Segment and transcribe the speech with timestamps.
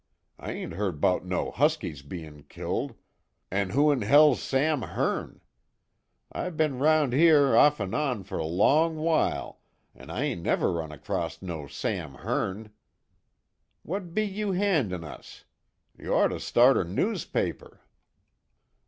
[0.39, 2.95] I ain't heard 'bout no Huskies bein' killed,
[3.51, 5.41] an' who in hell's Sam Hearne?
[6.31, 9.59] I be'n round here, off an' on, fer long while,
[9.93, 12.71] an' I ain't never run acrost no Sam Hearne.
[13.83, 15.43] What be you handin' us?
[15.99, 17.81] You ort to start a noospaper."